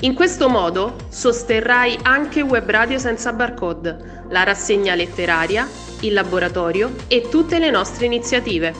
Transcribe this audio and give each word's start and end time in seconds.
In 0.00 0.12
questo 0.12 0.50
modo 0.50 0.96
sosterrai 1.08 1.98
anche 2.02 2.42
Web 2.42 2.68
Radio 2.68 2.98
senza 2.98 3.32
barcode 3.32 4.24
la 4.28 4.42
rassegna 4.42 4.94
letteraria, 4.94 5.66
il 6.00 6.12
laboratorio 6.12 6.94
e 7.08 7.30
tutte 7.30 7.58
le 7.58 7.70
nostre 7.70 8.04
iniziative. 8.04 8.74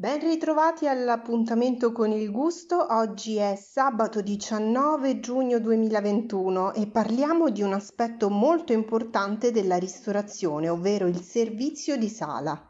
Ben 0.00 0.18
ritrovati 0.18 0.88
all'appuntamento 0.88 1.92
con 1.92 2.10
il 2.10 2.30
gusto. 2.30 2.86
Oggi 2.94 3.36
è 3.36 3.54
sabato 3.54 4.22
19 4.22 5.20
giugno 5.20 5.60
2021 5.60 6.72
e 6.72 6.86
parliamo 6.86 7.50
di 7.50 7.60
un 7.60 7.74
aspetto 7.74 8.30
molto 8.30 8.72
importante 8.72 9.52
della 9.52 9.76
ristorazione, 9.76 10.70
ovvero 10.70 11.06
il 11.06 11.20
servizio 11.20 11.98
di 11.98 12.08
sala. 12.08 12.69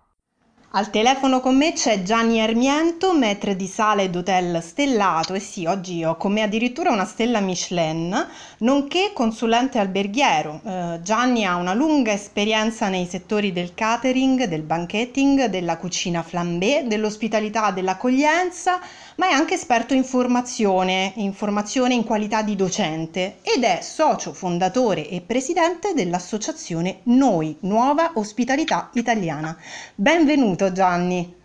Al 0.72 0.90
telefono 0.90 1.40
con 1.40 1.56
me 1.56 1.72
c'è 1.72 2.04
Gianni 2.04 2.40
Armiento, 2.40 3.12
maître 3.12 3.56
di 3.56 3.66
sala 3.66 4.02
ed 4.02 4.14
hotel 4.14 4.62
stellato 4.62 5.34
e 5.34 5.40
sì, 5.40 5.66
oggi 5.66 6.04
ho 6.04 6.16
con 6.16 6.32
me 6.32 6.42
addirittura 6.42 6.92
una 6.92 7.04
stella 7.06 7.40
Michelin, 7.40 8.28
nonché 8.58 9.10
consulente 9.12 9.80
alberghiero. 9.80 10.60
Eh, 10.64 11.00
Gianni 11.02 11.44
ha 11.44 11.56
una 11.56 11.74
lunga 11.74 12.12
esperienza 12.12 12.88
nei 12.88 13.06
settori 13.06 13.52
del 13.52 13.74
catering, 13.74 14.44
del 14.44 14.62
banqueting, 14.62 15.46
della 15.46 15.76
cucina 15.76 16.22
flambé, 16.22 16.84
dell'ospitalità, 16.86 17.72
dell'accoglienza, 17.72 18.78
ma 19.20 19.28
è 19.28 19.32
anche 19.32 19.52
esperto 19.52 19.92
in 19.92 20.02
formazione, 20.02 21.12
in 21.16 21.34
formazione 21.34 21.92
in 21.92 22.04
qualità 22.04 22.40
di 22.40 22.56
docente 22.56 23.40
ed 23.42 23.64
è 23.64 23.82
socio 23.82 24.32
fondatore 24.32 25.10
e 25.10 25.20
presidente 25.20 25.92
dell'associazione 25.92 27.00
Noi, 27.02 27.54
Nuova 27.60 28.12
Ospitalità 28.14 28.88
Italiana. 28.94 29.54
Benvenuto 29.94 30.72
Gianni. 30.72 31.36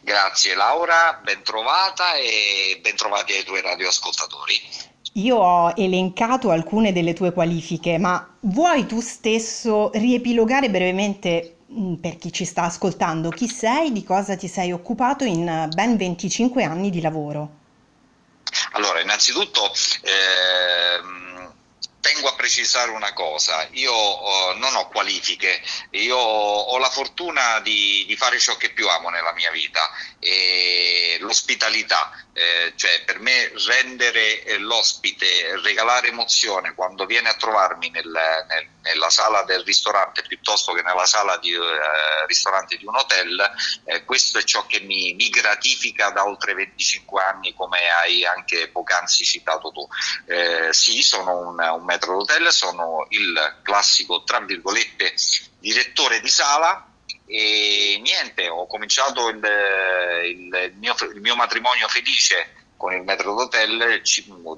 Grazie 0.00 0.56
Laura, 0.56 1.20
ben 1.22 1.44
trovata 1.44 2.14
e 2.14 2.80
ben 2.82 2.96
trovati 2.96 3.32
ai 3.32 3.44
tuoi 3.44 3.60
radioascoltatori. 3.60 4.54
Io 5.12 5.36
ho 5.36 5.72
elencato 5.76 6.50
alcune 6.50 6.92
delle 6.92 7.12
tue 7.12 7.32
qualifiche, 7.32 7.96
ma 7.96 8.28
vuoi 8.40 8.86
tu 8.86 9.00
stesso 9.00 9.92
riepilogare 9.94 10.68
brevemente 10.68 11.58
per 12.00 12.18
chi 12.18 12.32
ci 12.32 12.44
sta 12.44 12.64
ascoltando, 12.64 13.30
chi 13.30 13.48
sei, 13.48 13.92
di 13.92 14.04
cosa 14.04 14.36
ti 14.36 14.48
sei 14.48 14.72
occupato 14.72 15.24
in 15.24 15.48
eh, 15.48 15.68
ben 15.74 15.96
25 15.96 16.64
anni 16.64 16.90
di 16.90 17.00
lavoro? 17.00 17.60
Allora, 18.72 19.00
innanzitutto 19.00 19.70
ehm, 20.02 21.21
tengo 22.02 22.28
a 22.28 22.34
precisare 22.34 22.90
una 22.90 23.12
cosa, 23.12 23.66
io 23.70 23.92
oh, 23.92 24.54
non 24.54 24.74
ho 24.74 24.88
qualifiche, 24.88 25.62
io 25.90 26.16
ho 26.16 26.76
la 26.78 26.90
fortuna 26.90 27.60
di, 27.60 28.04
di, 28.06 28.16
fare 28.16 28.40
ciò 28.40 28.56
che 28.56 28.72
più 28.72 28.88
amo 28.88 29.08
nella 29.08 29.32
mia 29.32 29.52
vita, 29.52 29.88
l'ospitalità, 31.20 32.10
eh, 32.34 32.72
cioè 32.76 33.02
per 33.04 33.20
me 33.20 33.52
rendere 33.66 34.42
eh, 34.42 34.58
l'ospite, 34.58 35.60
regalare 35.60 36.08
emozione 36.08 36.74
quando 36.74 37.04
viene 37.04 37.28
a 37.28 37.34
trovarmi 37.34 37.90
nel, 37.90 38.06
nel, 38.06 38.68
nella 38.82 39.10
sala 39.10 39.42
del 39.42 39.62
ristorante 39.64 40.22
piuttosto 40.22 40.72
che 40.72 40.82
nella 40.82 41.04
sala 41.04 41.36
di 41.36 41.52
eh, 41.52 42.26
ristorante 42.26 42.76
di 42.78 42.86
un 42.86 42.96
hotel, 42.96 43.50
eh, 43.84 44.04
questo 44.04 44.38
è 44.38 44.44
ciò 44.44 44.66
che 44.66 44.80
mi, 44.80 45.12
mi, 45.14 45.28
gratifica 45.28 46.10
da 46.10 46.24
oltre 46.24 46.54
25 46.54 47.22
anni 47.22 47.54
come 47.54 47.88
hai 47.90 48.24
anche 48.24 48.68
poc'anzi 48.68 49.24
citato 49.24 49.70
tu. 49.70 49.86
Eh, 50.26 50.72
sì, 50.72 51.02
sono 51.02 51.36
un, 51.36 51.58
un 51.58 51.84
metro 51.92 52.16
d'hotel, 52.16 52.50
sono 52.50 53.06
il 53.10 53.58
classico 53.62 54.24
tra 54.24 54.40
virgolette 54.40 55.14
direttore 55.58 56.20
di 56.20 56.28
sala 56.28 56.86
e 57.26 58.00
niente, 58.02 58.48
ho 58.48 58.66
cominciato 58.66 59.28
il, 59.28 59.36
il, 59.36 60.72
mio, 60.76 60.94
il 61.14 61.20
mio, 61.20 61.36
matrimonio 61.36 61.88
felice 61.88 62.61
con 62.82 62.92
il 62.92 63.04
metro 63.04 63.32
d'hotel 63.34 64.02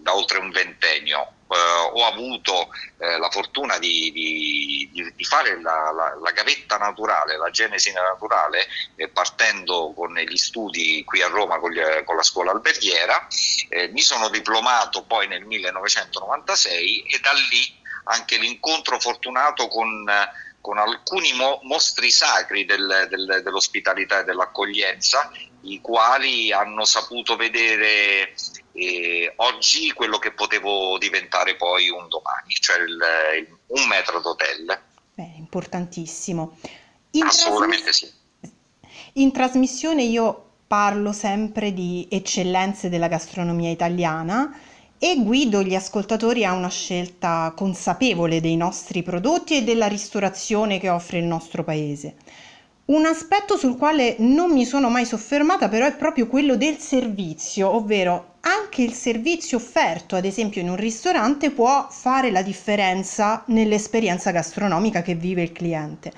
da 0.01 0.17
oltre 0.17 0.39
un 0.39 0.51
ventennio. 0.51 1.35
Eh, 1.47 1.57
ho 1.93 2.07
avuto 2.07 2.71
eh, 2.97 3.19
la 3.19 3.29
fortuna 3.29 3.77
di, 3.77 4.11
di, 4.13 5.13
di 5.15 5.25
fare 5.25 5.61
la, 5.61 5.93
la, 5.95 6.17
la, 6.19 6.31
gavetta 6.31 6.79
naturale, 6.79 7.37
la 7.37 7.51
genesi 7.51 7.93
naturale, 7.93 8.67
eh, 8.97 9.09
partendo 9.09 9.93
con 9.95 10.15
gli 10.15 10.37
studi 10.39 11.05
qui 11.05 11.21
a 11.21 11.29
Roma 11.29 11.59
con, 11.59 11.71
gli, 11.71 11.83
con 12.05 12.17
la 12.17 12.23
scuola 12.23 12.53
alberghiera. 12.53 13.27
Eh, 13.69 13.89
mi 13.89 14.01
sono 14.01 14.31
diplomato 14.31 15.05
poi 15.05 15.29
nel 15.29 15.45
1996 15.45 17.03
e 17.03 17.21
da 17.21 17.33
lì 17.33 17.83
anche 18.05 18.39
l'incontro 18.39 18.99
fortunato 18.99 19.69
con 19.69 20.03
con 20.65 20.79
alcuni 20.79 21.35
mo- 21.35 21.61
mostri 21.65 22.11
sacri 22.11 22.65
del, 22.65 23.07
del, 23.11 23.43
dell'ospitalità 23.45 24.21
e 24.21 24.25
dell'accoglienza, 24.25 25.31
i 25.65 25.81
quali 25.81 26.53
hanno 26.53 26.85
saputo 26.85 27.37
vedere 27.37 28.35
eh, 28.73 29.33
oggi 29.37 29.93
quello 29.93 30.19
che 30.19 30.33
potevo 30.33 30.99
diventare 30.99 31.57
poi 31.57 31.89
un 31.89 32.09
domani, 32.09 32.55
cioè 32.55 32.79
il, 32.79 32.99
il, 33.39 33.57
un 33.67 33.87
metro 33.89 34.21
d'hotel. 34.21 34.81
Beh, 35.15 35.33
importantissimo. 35.37 36.57
In 37.13 37.25
Assolutamente 37.25 37.91
trasmiss- 37.91 38.15
sì. 38.41 38.51
In 39.15 39.33
trasmissione 39.33 40.03
io 40.03 40.51
parlo 40.67 41.13
sempre 41.13 41.73
di 41.73 42.09
eccellenze 42.11 42.89
della 42.89 43.09
gastronomia 43.09 43.71
italiana 43.71 44.59
e 44.99 45.17
guido 45.23 45.63
gli 45.63 45.75
ascoltatori 45.75 46.45
a 46.45 46.53
una 46.53 46.71
scelta 46.71 47.53
consapevole 47.55 48.41
dei 48.41 48.57
nostri 48.57 49.03
prodotti 49.03 49.57
e 49.57 49.63
della 49.63 49.87
ristorazione 49.87 50.79
che 50.79 50.89
offre 50.89 51.19
il 51.19 51.25
nostro 51.25 51.63
paese. 51.63 52.17
Un 52.87 53.07
aspetto 53.07 53.57
sul 53.57 53.79
quale 53.79 54.17
non 54.19 54.53
mi 54.53 54.67
sono 54.67 54.91
mai 54.91 55.07
soffermata 55.07 55.69
però 55.69 55.87
è 55.87 55.97
proprio 55.97 56.27
quello 56.27 56.55
del 56.57 56.77
servizio, 56.77 57.71
ovvero 57.75 58.35
anche 58.41 58.83
il 58.83 58.93
servizio 58.93 59.57
offerto, 59.57 60.17
ad 60.17 60.27
esempio 60.27 60.61
in 60.61 60.69
un 60.69 60.77
ristorante, 60.77 61.51
può 61.51 61.89
fare 61.91 62.31
la 62.31 62.43
differenza 62.43 63.43
nell'esperienza 63.47 64.33
gastronomica 64.33 65.01
che 65.01 65.15
vive 65.15 65.41
il 65.41 65.53
cliente. 65.53 66.13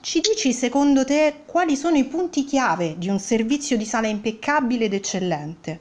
Ci 0.00 0.20
dici 0.20 0.52
secondo 0.52 1.04
te 1.04 1.42
quali 1.46 1.76
sono 1.76 1.96
i 1.96 2.04
punti 2.04 2.44
chiave 2.44 2.96
di 2.96 3.08
un 3.08 3.18
servizio 3.18 3.76
di 3.76 3.84
sala 3.84 4.06
impeccabile 4.06 4.84
ed 4.84 4.94
eccellente? 4.94 5.80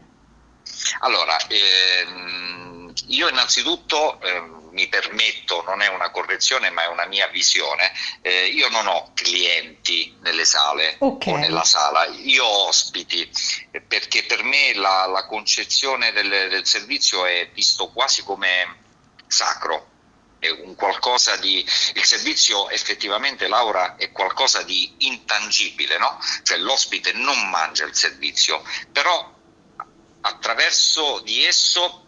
Allora, 1.02 1.38
ehm, 1.48 2.92
io 3.08 3.30
innanzitutto 3.30 4.20
ehm, 4.22 4.62
mi 4.73 4.88
permetto, 4.88 5.64
non 5.66 5.81
è 5.81 5.87
una 5.87 6.09
correzione 6.11 6.70
ma 6.70 6.84
è 6.84 6.87
una 6.87 7.05
mia 7.05 7.28
visione, 7.28 7.91
eh, 8.22 8.47
io 8.47 8.70
non 8.70 8.87
ho 8.87 9.11
clienti 9.14 10.16
nelle 10.22 10.46
sale 10.46 10.96
okay. 10.99 11.34
o 11.34 11.37
nella 11.37 11.64
sala, 11.64 12.05
io 12.05 12.43
ho 12.43 12.67
ospiti 12.67 13.29
perché 13.87 14.23
per 14.23 14.43
me 14.43 14.73
la, 14.73 15.05
la 15.05 15.25
concezione 15.25 16.11
del, 16.11 16.29
del 16.49 16.66
servizio 16.66 17.25
è 17.25 17.49
visto 17.53 17.90
quasi 17.90 18.23
come 18.23 18.81
sacro, 19.28 19.90
è 20.40 20.49
un 20.49 20.76
qualcosa 20.76 21.37
di 21.37 21.66
il 21.93 22.03
servizio 22.03 22.69
effettivamente 22.69 23.47
Laura 23.47 23.96
è 23.96 24.11
qualcosa 24.11 24.61
di 24.64 24.93
intangibile 24.99 25.97
no? 25.97 26.19
cioè 26.43 26.58
l'ospite 26.58 27.14
non 27.14 27.49
mangia 27.49 27.85
il 27.85 27.96
servizio 27.96 28.61
però 28.91 29.34
attraverso 30.19 31.22
di 31.22 31.46
esso 31.46 32.03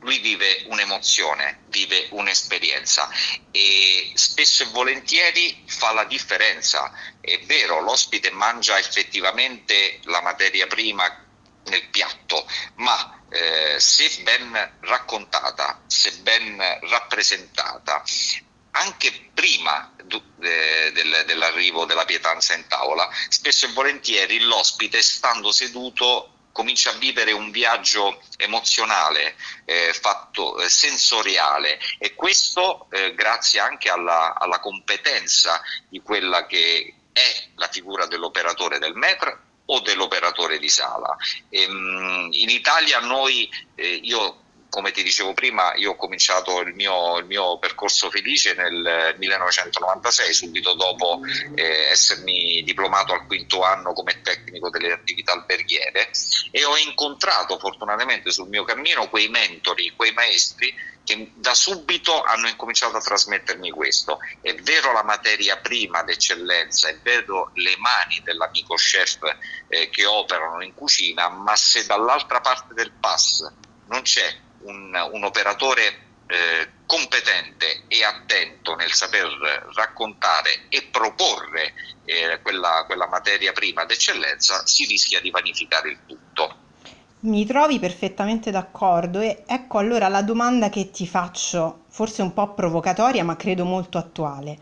lui 0.00 0.18
vive 0.18 0.64
un'emozione, 0.66 1.64
vive 1.68 2.06
un'esperienza 2.10 3.10
e 3.50 4.12
spesso 4.14 4.62
e 4.62 4.66
volentieri 4.66 5.64
fa 5.66 5.92
la 5.92 6.04
differenza. 6.04 6.92
È 7.20 7.38
vero, 7.44 7.80
l'ospite 7.80 8.30
mangia 8.30 8.78
effettivamente 8.78 10.00
la 10.04 10.22
materia 10.22 10.66
prima 10.66 11.24
nel 11.64 11.88
piatto, 11.88 12.48
ma 12.76 13.20
eh, 13.30 13.76
se 13.78 14.22
ben 14.22 14.78
raccontata, 14.80 15.82
se 15.86 16.12
ben 16.18 16.56
rappresentata, 16.82 18.04
anche 18.72 19.30
prima 19.32 19.94
eh, 20.40 20.92
del, 20.92 21.24
dell'arrivo 21.26 21.84
della 21.86 22.04
pietanza 22.04 22.54
in 22.54 22.66
tavola, 22.68 23.10
spesso 23.28 23.66
e 23.66 23.72
volentieri 23.72 24.40
l'ospite, 24.40 25.02
stando 25.02 25.50
seduto, 25.50 26.35
comincia 26.56 26.88
a 26.88 26.94
vivere 26.94 27.32
un 27.32 27.50
viaggio 27.50 28.18
emozionale, 28.38 29.36
eh, 29.66 29.92
fatto, 29.92 30.58
eh, 30.58 30.70
sensoriale 30.70 31.78
e 31.98 32.14
questo 32.14 32.86
eh, 32.90 33.14
grazie 33.14 33.60
anche 33.60 33.90
alla, 33.90 34.34
alla, 34.38 34.58
competenza 34.58 35.60
di 35.86 36.00
quella 36.00 36.46
che 36.46 36.94
è 37.12 37.48
la 37.56 37.68
figura 37.68 38.06
dell'operatore 38.06 38.78
del 38.78 38.94
METR 38.94 39.38
o 39.66 39.80
dell'operatore 39.80 40.58
di 40.58 40.70
sala. 40.70 41.14
Ehm, 41.50 42.28
in 42.30 42.48
Italia 42.48 43.00
noi, 43.00 43.50
eh, 43.74 44.00
io 44.02 44.44
come 44.76 44.90
ti 44.90 45.02
dicevo 45.02 45.32
prima, 45.32 45.74
io 45.76 45.92
ho 45.92 45.96
cominciato 45.96 46.60
il 46.60 46.74
mio, 46.74 47.16
il 47.16 47.24
mio 47.24 47.58
percorso 47.58 48.10
felice 48.10 48.54
nel 48.54 49.14
1996, 49.16 50.34
subito 50.34 50.74
dopo 50.74 51.20
eh, 51.54 51.88
essermi 51.90 52.62
diplomato 52.62 53.14
al 53.14 53.26
quinto 53.26 53.62
anno 53.62 53.92
come 53.94 54.20
tecnico 54.20 54.68
delle 54.68 54.92
attività 54.92 55.32
alberghiere 55.32 55.85
e 56.56 56.64
ho 56.64 56.74
incontrato 56.78 57.58
fortunatamente 57.58 58.30
sul 58.30 58.48
mio 58.48 58.64
cammino 58.64 59.10
quei 59.10 59.28
mentori, 59.28 59.92
quei 59.94 60.12
maestri 60.12 60.74
che 61.04 61.32
da 61.34 61.52
subito 61.52 62.22
hanno 62.22 62.48
incominciato 62.48 62.96
a 62.96 63.00
trasmettermi 63.02 63.70
questo. 63.70 64.20
È 64.40 64.54
vero 64.54 64.90
la 64.90 65.02
materia 65.02 65.58
prima 65.58 66.02
d'eccellenza, 66.02 66.88
è 66.88 66.98
vero 67.02 67.50
le 67.52 67.76
mani 67.76 68.22
dell'amico 68.24 68.74
chef 68.76 69.18
eh, 69.68 69.90
che 69.90 70.06
operano 70.06 70.64
in 70.64 70.72
cucina, 70.72 71.28
ma 71.28 71.54
se 71.56 71.84
dall'altra 71.84 72.40
parte 72.40 72.72
del 72.72 72.92
pass 72.92 73.46
non 73.88 74.00
c'è 74.00 74.34
un, 74.60 75.10
un 75.12 75.24
operatore 75.24 76.05
eh, 76.26 76.68
competente 76.86 77.84
e 77.88 78.04
attento 78.04 78.74
nel 78.74 78.92
saper 78.92 79.26
raccontare 79.74 80.66
e 80.68 80.88
proporre 80.90 81.74
eh, 82.04 82.40
quella, 82.42 82.84
quella 82.86 83.08
materia 83.08 83.52
prima 83.52 83.84
d'eccellenza, 83.84 84.66
si 84.66 84.86
rischia 84.86 85.20
di 85.20 85.30
vanificare 85.30 85.90
il 85.90 85.98
tutto. 86.06 86.64
Mi 87.20 87.44
trovi 87.46 87.78
perfettamente 87.78 88.50
d'accordo 88.50 89.20
e 89.20 89.42
ecco 89.46 89.78
allora 89.78 90.08
la 90.08 90.22
domanda 90.22 90.68
che 90.68 90.90
ti 90.90 91.06
faccio, 91.06 91.84
forse 91.88 92.22
un 92.22 92.32
po' 92.32 92.54
provocatoria 92.54 93.24
ma 93.24 93.36
credo 93.36 93.64
molto 93.64 93.98
attuale. 93.98 94.58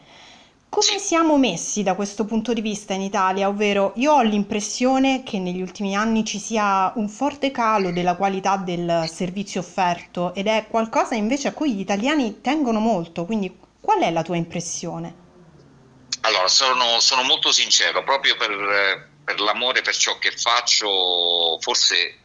Come 0.75 0.99
siamo 0.99 1.39
messi 1.39 1.85
da 1.85 1.95
questo 1.95 2.25
punto 2.25 2.53
di 2.53 2.61
vista 2.61 2.95
in 2.95 3.01
Italia? 3.01 3.47
Ovvero, 3.47 3.93
io 3.95 4.13
ho 4.13 4.23
l'impressione 4.23 5.23
che 5.23 5.39
negli 5.39 5.61
ultimi 5.61 5.95
anni 5.95 6.25
ci 6.25 6.41
sia 6.41 6.93
un 6.97 7.09
forte 7.09 7.53
calo 7.53 7.93
della 7.93 8.17
qualità 8.17 8.57
del 8.57 9.09
servizio 9.09 9.61
offerto 9.61 10.35
ed 10.35 10.49
è 10.49 10.67
qualcosa 10.69 11.15
invece 11.15 11.47
a 11.47 11.53
cui 11.53 11.75
gli 11.75 11.79
italiani 11.79 12.41
tengono 12.41 12.81
molto. 12.81 13.25
Quindi, 13.25 13.57
qual 13.81 14.01
è 14.01 14.11
la 14.11 14.25
tua 14.25 14.35
impressione? 14.35 15.15
Allora, 16.23 16.49
sono, 16.49 16.99
sono 16.99 17.23
molto 17.23 17.53
sincero, 17.53 18.03
proprio 18.03 18.35
per, 18.35 19.11
per 19.23 19.39
l'amore 19.39 19.81
per 19.81 19.95
ciò 19.95 20.19
che 20.19 20.33
faccio, 20.33 21.57
forse 21.61 22.19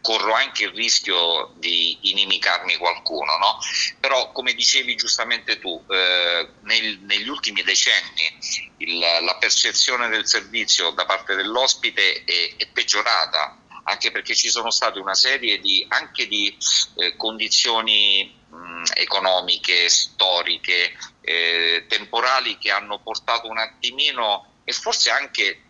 corro 0.00 0.32
anche 0.32 0.64
il 0.64 0.70
rischio 0.70 1.52
di 1.56 1.98
inimicarmi 2.10 2.76
qualcuno, 2.76 3.36
no? 3.36 3.58
però 4.00 4.32
come 4.32 4.54
dicevi 4.54 4.96
giustamente 4.96 5.58
tu, 5.58 5.82
eh, 5.88 6.48
nel, 6.62 7.00
negli 7.00 7.28
ultimi 7.28 7.62
decenni 7.62 8.38
il, 8.78 8.98
la 8.98 9.36
percezione 9.38 10.08
del 10.08 10.26
servizio 10.26 10.90
da 10.90 11.04
parte 11.04 11.34
dell'ospite 11.34 12.24
è, 12.24 12.56
è, 12.56 12.66
peggiorata, 12.68 13.58
anche 13.84 14.10
perché 14.10 14.34
ci 14.34 14.48
sono 14.48 14.70
state 14.70 14.98
una 14.98 15.14
serie 15.14 15.60
di, 15.60 15.86
di 16.26 16.58
eh, 16.96 17.16
condizioni 17.16 18.34
mh, 18.48 18.82
economiche, 18.94 19.88
storiche, 19.88 20.96
eh, 21.20 21.84
temporali 21.88 22.58
che 22.58 22.70
hanno 22.70 23.00
portato 23.00 23.48
un 23.48 23.58
attimino 23.58 24.54
e 24.64 24.72
forse 24.72 25.10
anche 25.10 25.65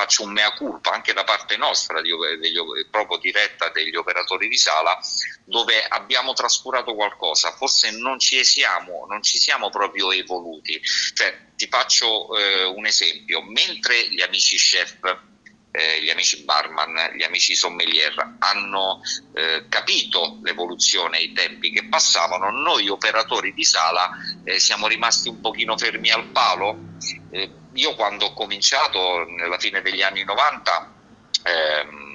faccio 0.00 0.22
un 0.22 0.32
mea 0.32 0.52
culpa 0.52 0.92
anche 0.92 1.12
da 1.12 1.24
parte 1.24 1.58
nostra, 1.58 2.00
di, 2.00 2.10
degli, 2.40 2.58
proprio 2.90 3.18
diretta 3.18 3.68
degli 3.68 3.94
operatori 3.96 4.48
di 4.48 4.56
sala, 4.56 4.98
dove 5.44 5.84
abbiamo 5.86 6.32
trascurato 6.32 6.94
qualcosa, 6.94 7.52
forse 7.52 7.90
non 7.90 8.18
ci 8.18 8.42
siamo, 8.42 9.04
non 9.06 9.22
ci 9.22 9.38
siamo 9.38 9.68
proprio 9.68 10.10
evoluti. 10.10 10.80
Cioè, 11.14 11.48
ti 11.54 11.68
faccio 11.68 12.34
eh, 12.34 12.64
un 12.64 12.86
esempio, 12.86 13.42
mentre 13.42 14.08
gli 14.08 14.22
amici 14.22 14.56
chef 14.56 15.28
eh, 15.72 16.02
gli 16.02 16.10
amici 16.10 16.42
barman, 16.44 17.12
gli 17.14 17.22
amici 17.22 17.54
sommelier 17.54 18.36
hanno 18.38 19.00
eh, 19.34 19.66
capito 19.68 20.38
l'evoluzione 20.42 21.18
i 21.20 21.32
tempi 21.32 21.70
che 21.70 21.86
passavano, 21.88 22.50
noi 22.50 22.88
operatori 22.88 23.54
di 23.54 23.64
sala 23.64 24.10
eh, 24.44 24.58
siamo 24.58 24.88
rimasti 24.88 25.28
un 25.28 25.40
pochino 25.40 25.76
fermi 25.76 26.10
al 26.10 26.26
palo. 26.26 26.78
Eh, 27.30 27.50
io 27.74 27.94
quando 27.94 28.26
ho 28.26 28.32
cominciato 28.32 29.24
nella 29.24 29.58
fine 29.58 29.80
degli 29.80 30.02
anni 30.02 30.24
90 30.24 30.92
ehm, 31.44 32.09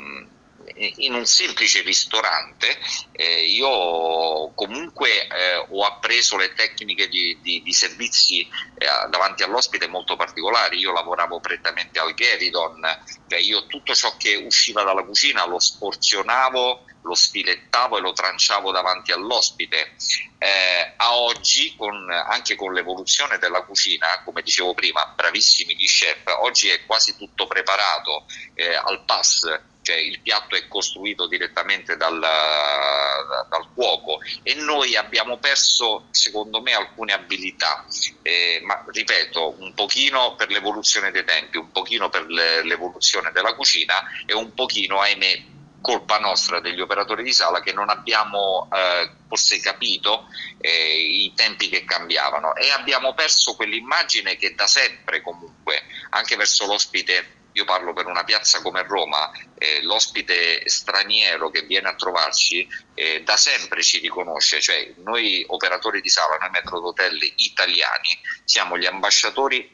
in 0.77 1.13
un 1.13 1.25
semplice 1.25 1.81
ristorante 1.81 2.77
eh, 3.11 3.45
io 3.45 4.53
comunque 4.53 5.27
eh, 5.27 5.65
ho 5.69 5.83
appreso 5.83 6.37
le 6.37 6.53
tecniche 6.53 7.07
di, 7.07 7.37
di, 7.41 7.61
di 7.63 7.73
servizi 7.73 8.41
eh, 8.41 8.85
davanti 9.09 9.43
all'ospite 9.43 9.87
molto 9.87 10.15
particolari, 10.15 10.79
io 10.79 10.91
lavoravo 10.91 11.39
prettamente 11.39 11.99
al 11.99 12.13
Geridon, 12.13 12.81
cioè 13.27 13.39
io 13.39 13.67
tutto 13.67 13.93
ciò 13.93 14.17
che 14.17 14.35
usciva 14.35 14.83
dalla 14.83 15.03
cucina 15.03 15.45
lo 15.45 15.59
sporzionavo 15.59 16.85
lo 17.05 17.13
sfilettavo 17.13 17.97
e 17.97 18.01
lo 18.01 18.13
tranciavo 18.13 18.71
davanti 18.71 19.11
all'ospite. 19.11 19.93
Eh, 20.39 20.93
a 20.97 21.15
oggi, 21.17 21.75
con, 21.77 22.09
anche 22.09 22.55
con 22.55 22.73
l'evoluzione 22.73 23.37
della 23.37 23.61
cucina, 23.61 24.23
come 24.23 24.41
dicevo 24.41 24.73
prima, 24.73 25.13
bravissimi 25.15 25.75
gli 25.75 25.85
chef, 25.85 26.23
oggi 26.39 26.69
è 26.69 26.83
quasi 26.85 27.15
tutto 27.15 27.45
preparato 27.45 28.25
eh, 28.55 28.75
al 28.75 29.05
pass 29.05 29.73
cioè 29.85 29.97
il 29.97 30.19
piatto 30.19 30.55
è 30.55 30.67
costruito 30.67 31.27
direttamente 31.27 31.95
dal, 31.95 32.19
dal, 32.19 33.67
cuoco 33.75 34.19
e 34.41 34.55
noi 34.55 34.95
abbiamo 34.95 35.37
perso 35.37 36.07
secondo 36.09 36.59
me 36.59 36.73
alcune 36.73 37.13
abilità, 37.13 37.85
eh, 38.23 38.61
ma 38.63 38.83
ripeto 38.91 39.57
un 39.59 39.75
pochino 39.75 40.33
per 40.35 40.49
l'evoluzione 40.49 41.11
dei 41.11 41.23
tempi, 41.23 41.57
un 41.57 41.71
pochino 41.71 42.09
per 42.09 42.25
l'evoluzione 42.25 43.31
della 43.31 43.53
cucina 43.53 43.93
e 44.25 44.33
un 44.33 44.55
pochino 44.55 45.01
ahimè 45.01 45.43
colpa 45.81 46.17
nostra 46.17 46.59
degli 46.61 46.81
operatori 46.81 47.21
di 47.21 47.31
sala 47.31 47.61
che 47.61 47.71
non 47.71 47.89
abbiamo 47.89 48.67
eh, 48.73 49.11
forse 49.27 49.59
capito 49.59 50.29
eh, 50.57 50.97
i 50.99 51.31
tempi 51.35 51.69
che 51.69 51.85
cambiavano. 51.85 52.55
E 52.55 52.71
abbiamo 52.71 53.13
perso 53.13 53.55
quell'immagine 53.55 54.35
che 54.35 54.55
da 54.55 54.65
sempre 54.65 55.21
comunque 55.21 55.83
anche 56.09 56.35
verso 56.37 56.65
l'ospite 56.65 57.43
io 57.55 57.63
parlo 57.63 57.93
per 57.93 58.07
una 58.07 58.25
piazza 58.25 58.61
come 58.61 58.83
Roma, 58.83 59.31
eh, 59.57 59.81
l'ospite 59.83 60.67
straniero 60.67 61.49
che 61.49 61.61
viene 61.61 61.87
a 61.87 61.95
trovarci 61.95 62.67
eh, 62.93 63.23
da 63.23 63.37
sempre 63.37 63.81
ci 63.81 63.99
riconosce, 63.99 64.59
cioè 64.59 64.93
noi 64.97 65.43
operatori 65.47 66.01
di 66.01 66.09
sala, 66.09 66.35
noi 66.35 66.49
metro 66.49 66.81
d'hotel 66.81 67.17
italiani, 67.37 68.19
siamo 68.43 68.77
gli 68.77 68.85
ambasciatori 68.85 69.73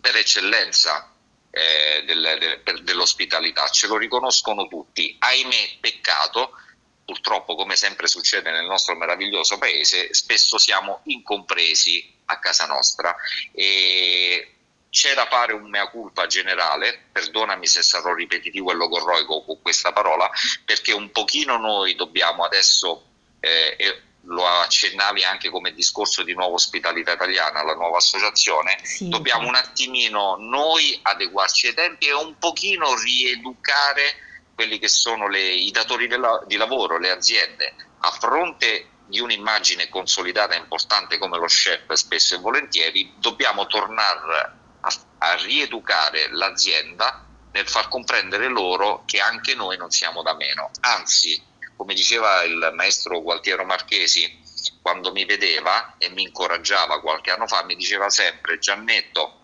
per 0.00 0.16
eccellenza 0.16 1.14
eh, 1.50 2.02
del, 2.04 2.60
del, 2.64 2.82
dell'ospitalità, 2.82 3.68
ce 3.68 3.86
lo 3.86 3.98
riconoscono 3.98 4.66
tutti, 4.66 5.14
ahimè 5.16 5.78
peccato, 5.78 6.58
purtroppo 7.04 7.54
come 7.54 7.76
sempre 7.76 8.08
succede 8.08 8.50
nel 8.50 8.66
nostro 8.66 8.96
meraviglioso 8.96 9.58
paese, 9.58 10.12
spesso 10.12 10.58
siamo 10.58 11.02
incompresi 11.04 12.18
a 12.26 12.40
casa 12.40 12.66
nostra. 12.66 13.14
E 13.52 14.56
c'è 14.92 15.14
da 15.14 15.24
fare 15.24 15.54
un 15.54 15.70
mea 15.70 15.88
culpa 15.88 16.26
generale, 16.26 17.06
perdonami 17.10 17.66
se 17.66 17.82
sarò 17.82 18.12
ripetitivo 18.12 18.72
e 18.72 18.74
logorroico 18.74 19.42
con 19.42 19.62
questa 19.62 19.90
parola, 19.90 20.30
perché 20.66 20.92
un 20.92 21.10
pochino 21.10 21.56
noi 21.56 21.94
dobbiamo 21.94 22.44
adesso, 22.44 23.06
eh, 23.40 23.74
e 23.78 24.02
lo 24.24 24.46
accennavi 24.46 25.24
anche 25.24 25.48
come 25.48 25.72
discorso 25.72 26.22
di 26.22 26.34
nuova 26.34 26.56
ospitalità 26.56 27.12
italiana, 27.12 27.62
la 27.62 27.74
nuova 27.74 27.96
associazione, 27.96 28.80
sì. 28.82 29.08
dobbiamo 29.08 29.48
un 29.48 29.54
attimino 29.54 30.36
noi 30.38 31.00
adeguarci 31.00 31.68
ai 31.68 31.74
tempi 31.74 32.08
e 32.08 32.12
un 32.12 32.36
pochino 32.36 32.94
rieducare 32.94 34.16
quelli 34.54 34.78
che 34.78 34.88
sono 34.88 35.26
le, 35.26 35.40
i 35.40 35.70
datori 35.70 36.06
la, 36.06 36.44
di 36.46 36.56
lavoro, 36.56 36.98
le 36.98 37.10
aziende, 37.10 37.74
a 38.00 38.10
fronte 38.10 38.88
di 39.06 39.20
un'immagine 39.20 39.88
consolidata 39.88 40.52
e 40.52 40.58
importante 40.58 41.16
come 41.16 41.38
lo 41.38 41.46
chef 41.46 41.90
spesso 41.92 42.34
e 42.34 42.38
volentieri, 42.38 43.14
dobbiamo 43.16 43.66
tornare 43.66 44.60
a, 44.82 44.94
a 45.18 45.34
rieducare 45.36 46.28
l'azienda 46.30 47.26
nel 47.52 47.68
far 47.68 47.88
comprendere 47.88 48.48
loro 48.48 49.02
che 49.06 49.20
anche 49.20 49.54
noi 49.54 49.76
non 49.76 49.90
siamo 49.90 50.22
da 50.22 50.34
meno. 50.34 50.70
Anzi, 50.80 51.40
come 51.76 51.94
diceva 51.94 52.42
il 52.42 52.72
maestro 52.74 53.20
Gualtiero 53.20 53.64
Marchesi, 53.64 54.40
quando 54.80 55.12
mi 55.12 55.24
vedeva 55.24 55.94
e 55.98 56.08
mi 56.10 56.22
incoraggiava 56.22 57.00
qualche 57.00 57.30
anno 57.30 57.46
fa, 57.46 57.64
mi 57.64 57.76
diceva 57.76 58.08
sempre 58.10 58.58
Giannetto, 58.58 59.40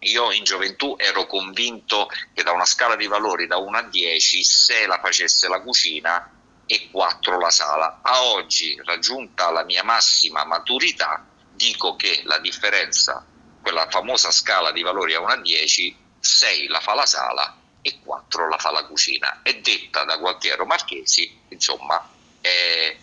io 0.00 0.32
in 0.32 0.44
gioventù 0.44 0.96
ero 0.98 1.26
convinto 1.26 2.08
che 2.32 2.42
da 2.42 2.52
una 2.52 2.64
scala 2.64 2.96
di 2.96 3.06
valori 3.06 3.46
da 3.46 3.58
1 3.58 3.76
a 3.76 3.82
10, 3.82 4.42
6 4.44 4.86
la 4.86 4.98
facesse 4.98 5.48
la 5.48 5.60
cucina 5.60 6.32
e 6.64 6.88
4 6.90 7.38
la 7.38 7.50
sala. 7.50 8.00
A 8.02 8.22
oggi, 8.24 8.80
raggiunta 8.84 9.50
la 9.50 9.64
mia 9.64 9.82
massima 9.82 10.44
maturità, 10.44 11.26
dico 11.52 11.96
che 11.96 12.22
la 12.24 12.38
differenza, 12.38 13.24
quella 13.70 13.86
famosa 13.88 14.32
scala 14.32 14.72
di 14.72 14.82
valori 14.82 15.14
a 15.14 15.20
1 15.20 15.28
a 15.28 15.36
10, 15.36 15.96
6 16.18 16.66
la 16.66 16.80
fa 16.80 16.94
la 16.94 17.06
sala 17.06 17.56
e 17.80 17.98
4 18.02 18.48
la 18.48 18.58
fa 18.58 18.72
la 18.72 18.84
cucina. 18.84 19.42
È 19.42 19.54
detta 19.60 20.02
da 20.04 20.16
Gualtiero 20.16 20.66
Marchesi, 20.66 21.38
insomma, 21.48 22.04
è 22.40 22.96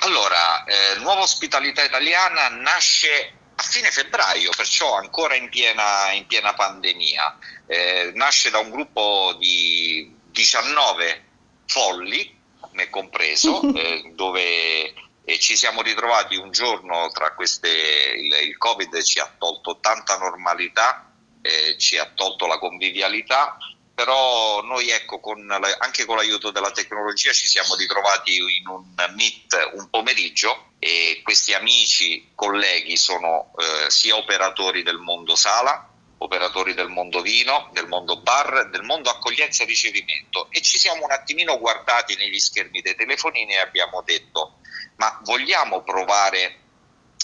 Allora, 0.00 0.64
eh, 0.64 0.98
Nuova 1.00 1.22
Ospitalità 1.22 1.82
Italiana 1.82 2.48
nasce 2.48 3.32
a 3.54 3.62
fine 3.62 3.90
febbraio, 3.90 4.50
perciò 4.56 4.96
ancora 4.96 5.34
in 5.34 5.48
piena, 5.48 6.12
in 6.12 6.26
piena 6.26 6.54
pandemia. 6.54 7.38
Eh, 7.66 8.12
nasce 8.14 8.50
da 8.50 8.58
un 8.58 8.70
gruppo 8.70 9.34
di 9.38 10.14
19 10.30 11.24
folli, 11.66 12.37
me 12.78 12.90
compreso, 12.90 13.60
eh, 13.74 14.12
dove 14.14 14.94
ci 15.38 15.56
siamo 15.56 15.82
ritrovati 15.82 16.36
un 16.36 16.50
giorno 16.50 17.10
tra 17.10 17.34
queste, 17.34 17.68
il, 17.68 18.32
il 18.48 18.56
Covid 18.56 19.02
ci 19.02 19.18
ha 19.18 19.34
tolto 19.36 19.78
tanta 19.80 20.16
normalità, 20.16 21.12
eh, 21.42 21.76
ci 21.76 21.98
ha 21.98 22.10
tolto 22.14 22.46
la 22.46 22.58
convivialità, 22.58 23.58
però 23.94 24.62
noi 24.62 24.90
ecco, 24.90 25.18
con 25.18 25.44
la- 25.44 25.76
anche 25.80 26.04
con 26.04 26.16
l'aiuto 26.16 26.50
della 26.50 26.70
tecnologia 26.70 27.32
ci 27.32 27.48
siamo 27.48 27.74
ritrovati 27.74 28.36
in 28.36 28.68
un 28.68 28.94
meet 29.14 29.70
un 29.74 29.90
pomeriggio 29.90 30.70
e 30.78 31.20
questi 31.22 31.52
amici, 31.52 32.30
colleghi 32.34 32.96
sono 32.96 33.52
eh, 33.58 33.90
sia 33.90 34.16
operatori 34.16 34.82
del 34.82 34.98
mondo 34.98 35.34
sala, 35.34 35.90
operatori 36.18 36.74
del 36.74 36.88
mondo 36.88 37.20
vino, 37.20 37.68
del 37.72 37.86
mondo 37.86 38.20
bar, 38.20 38.68
del 38.70 38.82
mondo 38.82 39.10
accoglienza 39.10 39.62
e 39.62 39.66
ricevimento 39.66 40.48
e 40.50 40.60
ci 40.62 40.78
siamo 40.78 41.04
un 41.04 41.10
attimino 41.12 41.58
guardati 41.58 42.16
negli 42.16 42.38
schermi 42.38 42.80
dei 42.80 42.94
telefonini 42.96 43.52
e 43.54 43.58
abbiamo 43.58 44.02
detto 44.02 44.58
ma 44.96 45.18
vogliamo 45.22 45.82
provare 45.82 46.58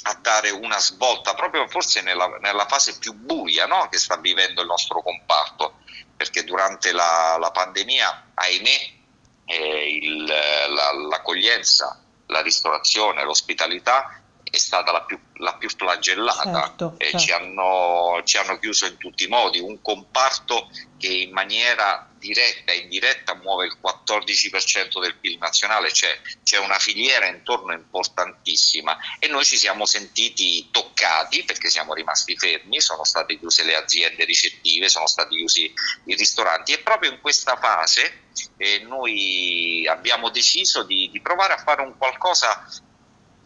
a 0.07 0.15
dare 0.21 0.51
una 0.51 0.79
svolta 0.79 1.35
proprio 1.35 1.67
forse 1.67 2.03
nella, 2.03 2.27
nella 2.41 2.67
fase 2.67 2.99
più 2.99 3.15
buia 3.15 3.67
no? 3.67 3.89
che 3.89 3.99
sta 3.99 4.17
vivendo 4.17 4.61
il 4.61 4.67
nostro 4.69 5.03
comparto 5.03 5.79
perché 6.17 6.45
durante 6.45 6.93
la, 6.93 7.37
la 7.41 7.51
pandemia, 7.51 8.31
ahimè, 8.35 8.91
eh, 9.47 9.89
il- 10.01 10.25
la- 10.25 10.93
l'accoglienza, 11.09 12.01
la 12.27 12.41
ristorazione, 12.41 13.25
l'ospitalità 13.25 14.21
è 14.55 14.59
stata 14.59 14.93
la 14.93 15.03
più, 15.03 15.19
la 15.35 15.55
più 15.57 15.69
flagellata. 15.69 16.61
Certo, 16.63 16.97
certo. 16.99 17.19
ci, 17.19 17.33
hanno, 17.33 18.21
ci 18.25 18.37
hanno 18.37 18.59
chiuso 18.59 18.87
in 18.87 18.97
tutti 18.97 19.25
i 19.25 19.29
modi, 19.29 19.59
un 19.59 19.81
comparto 19.83 20.71
che 20.99 21.09
in 21.09 21.33
maniera 21.33 22.09
diretta 22.19 22.73
e 22.73 22.79
indiretta 22.79 23.35
muove 23.35 23.67
il 23.67 23.77
14% 23.83 25.01
del 25.01 25.17
PIL 25.17 25.37
nazionale, 25.39 25.93
cioè 25.93 26.19
c'è 26.43 26.59
una 26.59 26.79
filiera 26.79 27.27
intorno 27.27 27.75
importantissima 27.75 28.97
e 29.19 29.29
noi 29.29 29.45
ci 29.45 29.59
siamo 29.59 29.85
sentiti 29.85 30.69
toccati 30.71 31.45
perché 31.45 31.69
siamo 31.69 31.93
rimasti 31.93 32.37
fermi, 32.37 32.81
sono 32.81 33.05
state 33.05 33.39
chiuse 33.39 33.65
le 33.65 33.75
aziende 33.75 34.25
ricettive, 34.25 34.89
sono 34.89 35.07
stati 35.07 35.37
chiusi 35.37 35.73
i 36.05 36.15
ristoranti 36.15 36.73
e 36.73 36.79
proprio 36.79 37.11
in 37.11 37.21
questa 37.21 37.57
fase 37.57 38.23
eh, 38.57 38.79
noi 38.87 39.87
abbiamo 39.87 40.31
deciso 40.31 40.85
di, 40.85 41.11
di 41.13 41.21
provare 41.21 41.53
a 41.53 41.59
fare 41.59 41.83
un 41.83 41.97
qualcosa 41.99 42.67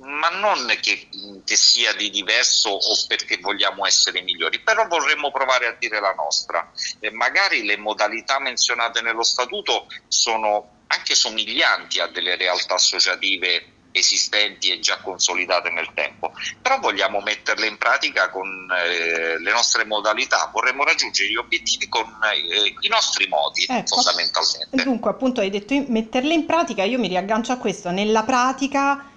ma 0.00 0.28
non 0.28 0.66
che, 0.80 1.08
che 1.44 1.56
sia 1.56 1.92
di 1.94 2.10
diverso 2.10 2.70
o 2.70 2.94
perché 3.06 3.38
vogliamo 3.38 3.86
essere 3.86 4.22
migliori, 4.22 4.60
però 4.60 4.86
vorremmo 4.86 5.30
provare 5.30 5.66
a 5.66 5.76
dire 5.78 6.00
la 6.00 6.14
nostra. 6.14 6.70
E 7.00 7.10
magari 7.10 7.64
le 7.64 7.76
modalità 7.76 8.38
menzionate 8.38 9.00
nello 9.00 9.24
statuto 9.24 9.86
sono 10.06 10.84
anche 10.88 11.14
somiglianti 11.14 12.00
a 12.00 12.06
delle 12.06 12.36
realtà 12.36 12.74
associative 12.74 13.74
esistenti 13.90 14.70
e 14.70 14.80
già 14.80 14.98
consolidate 14.98 15.70
nel 15.70 15.88
tempo, 15.94 16.32
però 16.60 16.78
vogliamo 16.78 17.20
metterle 17.20 17.66
in 17.66 17.78
pratica 17.78 18.30
con 18.30 18.46
eh, 18.70 19.38
le 19.38 19.50
nostre 19.50 19.84
modalità, 19.84 20.50
vorremmo 20.52 20.84
raggiungere 20.84 21.30
gli 21.30 21.36
obiettivi 21.36 21.88
con 21.88 22.04
eh, 22.04 22.74
i 22.80 22.88
nostri 22.88 23.26
modi 23.28 23.66
Ecco. 23.68 23.96
fondamentalmente. 23.96 24.82
Dunque, 24.82 25.10
appunto, 25.10 25.40
hai 25.40 25.50
detto 25.50 25.74
metterle 25.88 26.34
in 26.34 26.46
pratica, 26.46 26.84
io 26.84 26.98
mi 26.98 27.08
riaggancio 27.08 27.52
a 27.52 27.56
questo. 27.56 27.90
Nella 27.90 28.22
pratica, 28.22 29.07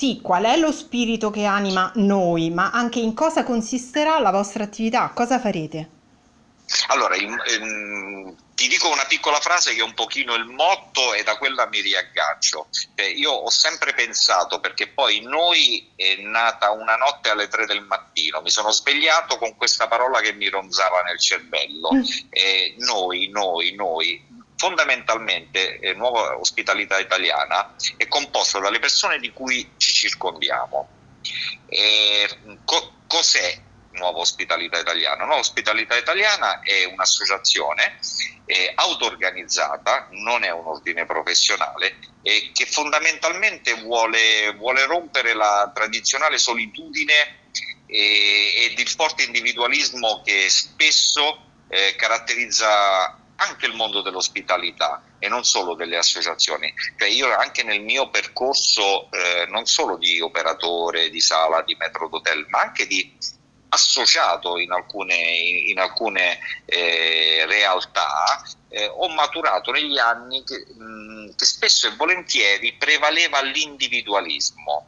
sì, 0.00 0.20
qual 0.22 0.44
è 0.44 0.56
lo 0.56 0.72
spirito 0.72 1.28
che 1.28 1.44
anima 1.44 1.92
noi, 1.96 2.48
ma 2.48 2.70
anche 2.70 3.00
in 3.00 3.12
cosa 3.12 3.44
consisterà 3.44 4.18
la 4.18 4.30
vostra 4.30 4.64
attività? 4.64 5.10
Cosa 5.14 5.38
farete? 5.38 5.90
Allora, 6.86 7.16
il- 7.16 7.28
ehm, 7.28 8.34
ti 8.54 8.66
dico 8.66 8.90
una 8.90 9.04
piccola 9.04 9.38
frase 9.40 9.74
che 9.74 9.80
è 9.80 9.82
un 9.82 9.92
pochino 9.92 10.34
il 10.36 10.46
motto 10.46 11.12
e 11.12 11.22
da 11.22 11.36
quella 11.36 11.66
mi 11.66 11.82
riaggancio. 11.82 12.68
Cioè, 12.70 13.08
io 13.08 13.30
ho 13.30 13.50
sempre 13.50 13.92
pensato, 13.92 14.58
perché 14.58 14.88
poi 14.88 15.20
noi 15.20 15.90
è 15.94 16.16
nata 16.22 16.70
una 16.70 16.96
notte 16.96 17.28
alle 17.28 17.48
tre 17.48 17.66
del 17.66 17.82
mattino, 17.82 18.40
mi 18.40 18.48
sono 18.48 18.70
svegliato 18.70 19.36
con 19.36 19.54
questa 19.54 19.86
parola 19.86 20.20
che 20.20 20.32
mi 20.32 20.48
ronzava 20.48 21.02
nel 21.02 21.20
cervello. 21.20 21.92
Mm. 21.92 22.02
Eh, 22.30 22.74
noi, 22.78 23.28
noi, 23.28 23.74
noi. 23.74 24.29
Fondamentalmente, 24.60 25.78
eh, 25.78 25.94
Nuova 25.94 26.38
Ospitalità 26.38 26.98
Italiana 26.98 27.74
è 27.96 28.06
composta 28.08 28.58
dalle 28.58 28.78
persone 28.78 29.18
di 29.18 29.32
cui 29.32 29.72
ci 29.78 29.90
circondiamo. 29.90 30.86
Eh, 31.64 32.28
co- 32.66 32.92
cos'è 33.06 33.58
Nuova 33.92 34.18
Ospitalità 34.18 34.78
Italiana? 34.78 35.24
Nuova 35.24 35.40
Ospitalità 35.40 35.96
Italiana 35.96 36.60
è 36.60 36.84
un'associazione 36.84 38.00
eh, 38.44 38.70
auto-organizzata, 38.74 40.08
non 40.10 40.44
è 40.44 40.50
un 40.50 40.66
ordine 40.66 41.06
professionale, 41.06 41.96
e 42.20 42.50
che 42.52 42.66
fondamentalmente 42.66 43.72
vuole, 43.76 44.52
vuole 44.56 44.84
rompere 44.84 45.32
la 45.32 45.70
tradizionale 45.74 46.36
solitudine 46.36 47.14
e- 47.86 48.68
ed 48.68 48.78
il 48.78 48.88
forte 48.90 49.22
individualismo 49.22 50.20
che 50.22 50.50
spesso 50.50 51.46
eh, 51.66 51.94
caratterizza 51.96 53.19
anche 53.40 53.66
il 53.66 53.74
mondo 53.74 54.02
dell'ospitalità 54.02 55.02
e 55.18 55.28
non 55.28 55.44
solo 55.44 55.74
delle 55.74 55.96
associazioni. 55.96 56.72
Cioè 56.96 57.08
io 57.08 57.34
anche 57.34 57.62
nel 57.62 57.82
mio 57.82 58.10
percorso 58.10 59.10
eh, 59.10 59.46
non 59.48 59.66
solo 59.66 59.96
di 59.96 60.20
operatore, 60.20 61.10
di 61.10 61.20
sala, 61.20 61.62
di 61.62 61.74
metro 61.78 62.08
d'hotel, 62.08 62.46
ma 62.48 62.60
anche 62.60 62.86
di 62.86 63.16
associato 63.70 64.58
in 64.58 64.72
alcune, 64.72 65.14
in 65.14 65.78
alcune 65.78 66.38
eh, 66.64 67.44
realtà, 67.46 68.42
eh, 68.68 68.86
ho 68.86 69.08
maturato 69.08 69.70
negli 69.70 69.98
anni 69.98 70.42
che, 70.44 70.66
mh, 70.72 71.34
che, 71.36 71.44
spesso 71.44 71.86
e 71.86 71.94
volentieri 71.96 72.74
prevaleva 72.74 73.40
l'individualismo. 73.42 74.86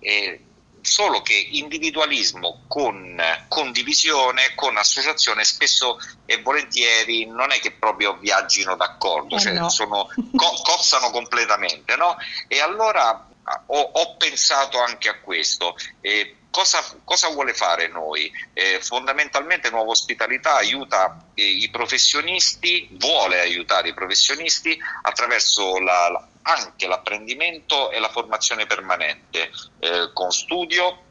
Eh, 0.00 0.44
solo 0.82 1.22
che 1.22 1.48
individualismo 1.52 2.64
con 2.66 3.20
condivisione, 3.48 4.54
con 4.54 4.76
associazione, 4.76 5.44
spesso 5.44 5.98
e 6.24 6.40
volentieri 6.42 7.26
non 7.26 7.52
è 7.52 7.58
che 7.58 7.72
proprio 7.72 8.16
viaggino 8.16 8.76
d'accordo, 8.76 9.36
eh 9.36 9.40
cioè 9.40 9.52
no. 9.52 9.68
sono, 9.68 10.08
co- 10.34 10.60
cozzano 10.62 11.10
completamente. 11.10 11.96
No? 11.96 12.16
E 12.48 12.60
allora 12.60 13.28
ho, 13.66 13.80
ho, 13.80 14.16
pensato 14.16 14.80
anche 14.80 15.08
a 15.08 15.18
questo. 15.20 15.76
Eh, 16.00 16.36
Cosa, 16.50 16.84
cosa, 17.04 17.28
vuole 17.28 17.54
fare 17.54 17.88
noi? 17.88 18.30
Eh, 18.52 18.80
fondamentalmente 18.82 19.70
Nuova 19.70 19.90
Ospitalità 19.90 20.56
aiuta 20.56 21.26
eh, 21.34 21.44
i 21.44 21.70
professionisti, 21.70 22.88
vuole 22.92 23.40
aiutare 23.40 23.88
i 23.88 23.94
professionisti 23.94 24.76
attraverso 25.02 25.78
la, 25.78 26.08
la, 26.08 26.28
anche 26.42 26.86
l'apprendimento 26.86 27.90
e 27.90 28.00
la 28.00 28.10
formazione 28.10 28.66
permanente, 28.66 29.50
eh, 29.78 30.10
con 30.12 30.32
studio 30.32 31.04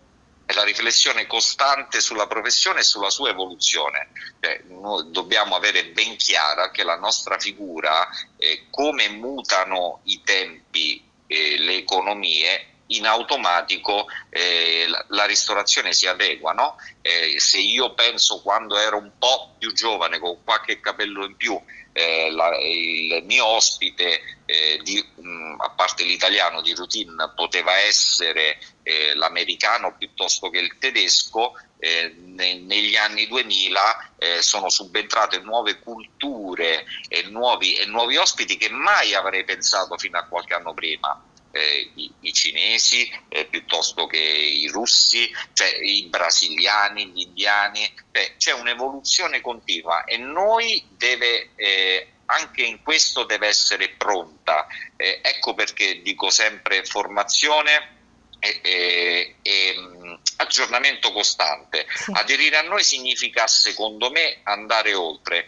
e 0.45 0.53
la 0.53 0.63
riflessione 0.63 1.27
costante 1.27 2.01
sulla 2.01 2.27
professione 2.27 2.79
e 2.79 2.83
sulla 2.83 3.09
sua 3.09 3.29
evoluzione. 3.29 4.09
Cioè, 4.41 4.63
noi 4.67 5.09
dobbiamo 5.11 5.55
avere 5.55 5.85
ben 5.85 6.17
chiara 6.17 6.71
che 6.71 6.83
la 6.83 6.97
nostra 6.97 7.37
figura, 7.37 8.09
eh, 8.35 8.65
come 8.69 9.07
mutano 9.09 10.01
i 10.03 10.21
tempi, 10.23 11.07
e 11.31 11.59
le 11.59 11.75
economie, 11.75 12.68
in 12.91 13.05
automatico 13.05 14.07
eh, 14.29 14.85
la, 14.87 15.03
la, 15.09 15.25
ristorazione 15.25 15.93
si 15.93 16.07
adegua. 16.07 16.53
No? 16.53 16.75
Eh, 17.01 17.39
se 17.39 17.59
io 17.59 17.93
penso 17.93 18.41
quando 18.41 18.77
ero 18.77 18.97
un 18.97 19.11
po' 19.17 19.55
più 19.57 19.73
giovane, 19.73 20.19
con 20.19 20.43
qualche 20.43 20.79
capello 20.79 21.25
in 21.25 21.35
più, 21.35 21.59
eh, 21.91 22.31
la, 22.31 22.57
il 22.57 23.23
mio 23.25 23.45
ospite, 23.45 24.21
eh, 24.45 24.79
di, 24.83 25.03
mh, 25.15 25.55
a 25.59 25.69
parte 25.71 26.03
l'italiano 26.03 26.61
di 26.61 26.73
routine, 26.73 27.31
poteva 27.35 27.77
essere 27.77 28.59
eh, 28.83 29.13
l'americano 29.15 29.95
piuttosto 29.95 30.49
che 30.49 30.59
il 30.59 30.77
tedesco, 30.79 31.53
eh, 31.77 32.13
ne, 32.17 32.59
negli 32.59 32.95
anni 32.95 33.27
2000 33.27 34.07
sono 34.39 34.67
subentrate 34.67 35.39
nuove 35.39 35.79
culture 35.79 36.85
e 37.07 37.23
nuovi, 37.29 37.75
e 37.75 37.85
nuovi 37.85 38.17
ospiti 38.17 38.57
che 38.57 38.69
mai 38.69 39.13
avrei 39.13 39.45
pensato 39.45 39.97
fino 39.97 40.17
a 40.17 40.25
qualche 40.25 40.55
anno 40.55 40.73
prima 40.73 41.23
eh, 41.51 41.91
i, 41.95 42.11
i, 42.21 42.33
cinesi 42.33 43.11
eh, 43.29 43.45
piuttosto 43.45 44.05
che 44.05 44.17
i 44.17 44.67
russi, 44.67 45.31
cioè 45.53 45.75
i 45.81 46.05
brasiliani, 46.05 47.07
gli 47.07 47.21
indiani, 47.21 47.91
cioè, 48.11 48.35
c'è 48.37 48.53
un'evoluzione 48.53 49.41
continua 49.41 50.03
e 50.03 50.17
noi 50.17 50.83
deve, 50.89 51.49
eh, 51.55 52.07
anche 52.25 52.63
in 52.63 52.81
questo 52.83 53.23
deve 53.23 53.47
essere 53.47 53.89
pronta. 53.89 54.67
Eh, 54.95 55.19
ecco 55.23 55.53
perché 55.53 56.01
dico 56.01 56.29
sempre 56.29 56.83
formazione 56.83 57.97
e, 58.39 58.59
e, 58.61 59.35
e 59.41 59.75
mm, 59.77 60.13
aggiornamento 60.37 61.11
costante. 61.11 61.87
Sì. 61.93 62.11
Aderire 62.13 62.57
a 62.57 62.61
noi 62.61 62.83
significa, 62.83 63.47
secondo 63.47 64.11
me, 64.11 64.39
andare 64.43 64.93
oltre. 64.93 65.45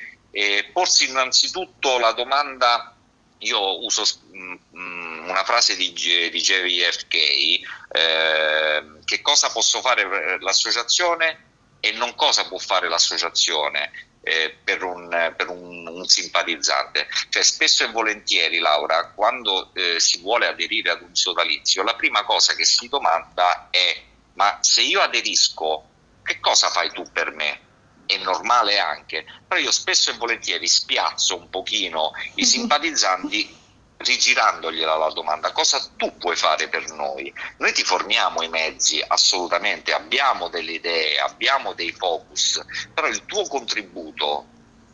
porsi 0.72 1.10
innanzitutto 1.10 2.00
la 2.00 2.14
domanda 2.14 2.96
io 3.42 3.84
uso 3.84 4.04
mh, 4.32 4.56
mm, 4.76 5.30
una 5.30 5.44
frase 5.44 5.76
di, 5.76 5.94
di 5.94 6.42
JFK, 6.42 7.14
eh, 7.14 8.84
che 9.06 9.22
cosa 9.22 9.52
posso 9.52 9.82
fare 9.82 10.40
l'associazione 10.40 11.50
e 11.80 11.92
non 11.92 12.16
cosa 12.16 12.48
può 12.48 12.58
fare 12.58 12.88
l'associazione 12.90 13.92
eh, 14.24 14.56
per, 14.64 14.84
un, 14.84 15.34
per 15.36 15.50
un, 15.50 15.88
un, 15.88 16.08
simpatizzante. 16.08 17.08
Cioè, 17.30 17.44
spesso 17.44 17.84
e 17.84 17.92
volentieri, 17.92 18.60
Laura, 18.60 19.12
quando 19.16 19.72
eh, 19.74 20.00
si 20.00 20.20
vuole 20.20 20.48
aderire 20.48 20.92
ad 20.92 21.02
un 21.02 21.16
sodalizio, 21.16 21.84
la 21.84 21.96
prima 21.96 22.24
cosa 22.24 22.54
che 22.54 22.66
si 22.66 22.88
domanda 22.88 23.70
è 23.70 24.10
ma 24.34 24.60
se 24.62 24.82
io 24.82 25.02
aderisco, 25.02 25.90
che 26.24 26.40
cosa 26.40 26.70
fai 26.70 26.92
tu 26.92 27.04
per 27.12 27.32
me? 27.32 27.70
È 28.14 28.18
normale 28.18 28.80
anche, 28.80 29.26
però 29.48 29.60
io 29.60 29.72
spesso 29.72 30.12
e 30.12 30.18
volentieri 30.18 30.68
spiazzo 30.68 31.38
un 31.38 31.50
pochino 31.50 32.12
i 32.36 32.46
simpatizzanti 32.46 33.60
rigirandogliela 34.02 34.96
la 34.96 35.12
domanda 35.12 35.52
cosa 35.52 35.80
tu 35.96 36.18
puoi 36.18 36.36
fare 36.36 36.68
per 36.68 36.90
noi? 36.92 37.34
Noi 37.58 37.72
ti 37.72 37.84
forniamo 37.84 38.42
i 38.42 38.50
mezzi 38.50 39.04
assolutamente, 39.06 39.94
abbiamo 39.94 40.50
delle 40.50 40.74
idee, 40.74 41.20
abbiamo 41.20 41.74
dei 41.74 41.92
focus, 41.92 42.64
però 42.94 43.08
il 43.08 43.26
tuo 43.26 43.48
contributo 43.48 44.48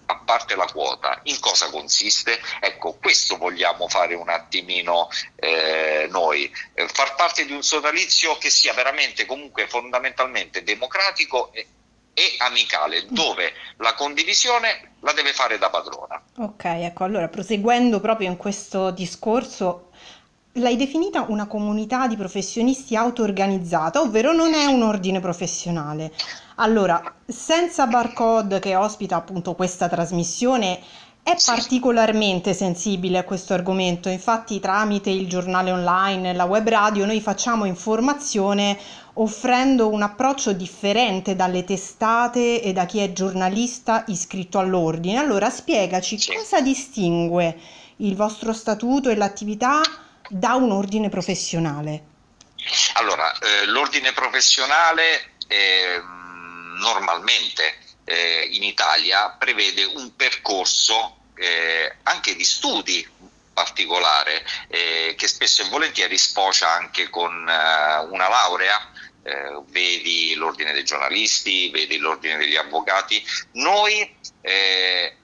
a 0.10 0.20
parte 0.24 0.56
la 0.56 0.66
quota, 0.66 1.20
in 1.24 1.40
cosa 1.40 1.70
consiste? 1.70 2.40
Ecco, 2.62 2.98
questo 2.98 3.38
vogliamo 3.38 3.88
fare 3.90 4.16
un 4.16 4.30
attimino 4.30 5.10
eh, 5.36 6.08
noi, 6.10 6.52
eh, 6.74 6.88
far 6.88 7.16
parte 7.16 7.46
di 7.46 7.52
un 7.52 7.62
sodalizio 7.62 8.38
che 8.38 8.50
sia 8.50 8.74
veramente 8.74 9.26
comunque 9.26 9.68
fondamentalmente 9.68 10.64
democratico 10.64 11.52
e, 11.52 11.68
e 12.18 12.36
amicale, 12.40 13.06
dove 13.10 13.54
la 13.78 13.94
condivisione 13.94 14.96
la 15.02 15.14
deve 15.14 15.34
fare 15.34 15.60
da 15.60 15.70
padrona. 15.70 16.20
Ok, 16.38 16.64
ecco, 16.64 17.04
allora 17.04 17.28
proseguendo 17.28 18.00
proprio 18.00 18.28
in 18.28 18.38
questo 18.38 18.90
discorso, 18.90 19.92
l'hai 20.54 20.76
definita 20.76 21.28
una 21.28 21.46
comunità 21.46 22.08
di 22.08 22.16
professionisti 22.16 22.96
auto-organizzata, 22.96 24.02
ovvero 24.02 24.34
non 24.34 24.56
è 24.56 24.66
un 24.66 24.82
ordine 24.82 25.20
professionale. 25.20 26.12
Allora, 26.56 27.14
senza 27.28 27.86
barcode 27.86 28.58
che 28.58 28.76
ospita 28.76 29.16
appunto 29.16 29.54
questa 29.54 29.88
trasmissione, 29.88 30.80
è 31.22 31.36
particolarmente 31.46 32.54
sensibile 32.54 33.18
a 33.18 33.26
questo 33.26 33.54
argomento, 33.54 34.08
infatti 34.08 34.62
tramite 34.62 35.10
il 35.10 35.28
giornale 35.28 35.72
online 35.72 36.30
e 36.30 36.34
la 36.34 36.46
web 36.46 36.68
radio 36.70 37.06
noi 37.06 37.20
facciamo 37.20 37.66
informazione 37.66 38.80
offrendo 39.20 39.88
un 39.88 40.02
approccio 40.02 40.54
differente 40.54 41.36
dalle 41.36 41.64
testate 41.64 42.62
e 42.62 42.74
da 42.74 42.86
chi 42.86 43.00
è 43.00 43.14
giornalista 43.14 44.04
iscritto 44.08 44.60
all'ordine. 44.60 45.18
Allora 45.18 45.50
spiegaci 45.50 46.18
cosa 46.34 46.62
distingue 46.62 47.58
il 47.98 48.16
vostro 48.16 48.54
statuto 48.54 49.10
e 49.10 49.16
l'attività 49.16 49.82
da 50.30 50.54
un 50.56 50.72
ordine 50.72 51.10
professionale. 51.10 52.16
Allora, 52.94 53.32
eh, 53.40 53.66
l'ordine 53.66 54.12
professionale 54.14 55.32
eh, 55.48 56.02
normalmente 56.80 57.78
eh, 58.04 58.50
in 58.52 58.64
Italia 58.64 59.30
prevede 59.30 59.84
un 59.84 60.16
percorso 60.16 61.18
eh, 61.36 61.96
anche 62.04 62.36
di 62.36 62.44
studi 62.44 63.08
particolare 63.54 64.46
eh, 64.68 65.16
che 65.18 65.28
spesso 65.28 65.64
e 65.64 65.70
volentieri 65.70 66.18
sfocia 66.18 66.70
anche 66.72 67.10
con 67.10 67.34
eh, 67.48 67.98
una 68.10 68.30
laurea 68.30 68.92
eh, 69.28 69.62
vedi 69.72 70.34
l'ordine 70.36 70.72
dei 70.72 70.86
giornalisti, 70.86 71.70
vedi 71.70 71.98
l'ordine 71.98 72.38
degli 72.38 72.56
avvocati. 72.56 73.22
Noi, 73.54 74.16
eh, 74.40 75.16